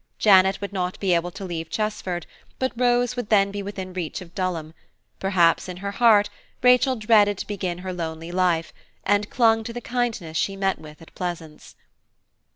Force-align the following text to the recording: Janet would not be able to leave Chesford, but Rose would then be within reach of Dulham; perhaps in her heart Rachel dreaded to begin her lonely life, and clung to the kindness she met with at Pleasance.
Janet 0.17 0.59
would 0.61 0.73
not 0.73 0.99
be 0.99 1.13
able 1.13 1.29
to 1.29 1.45
leave 1.45 1.69
Chesford, 1.69 2.25
but 2.57 2.71
Rose 2.75 3.15
would 3.15 3.29
then 3.29 3.51
be 3.51 3.61
within 3.61 3.93
reach 3.93 4.19
of 4.19 4.33
Dulham; 4.33 4.73
perhaps 5.19 5.69
in 5.69 5.77
her 5.77 5.91
heart 5.91 6.27
Rachel 6.63 6.95
dreaded 6.95 7.37
to 7.37 7.45
begin 7.45 7.77
her 7.85 7.93
lonely 7.93 8.31
life, 8.31 8.73
and 9.03 9.29
clung 9.29 9.63
to 9.63 9.73
the 9.73 9.79
kindness 9.79 10.37
she 10.37 10.55
met 10.55 10.79
with 10.79 11.03
at 11.03 11.13
Pleasance. 11.13 11.75